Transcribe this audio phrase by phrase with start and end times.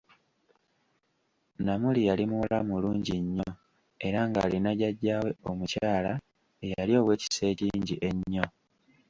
[1.65, 3.49] Namuli yali muwala mulungi nnyo
[4.07, 6.11] era ng'alina jjaja we omukyala
[6.65, 8.45] eyali ow'ekisa ekingi ennyo.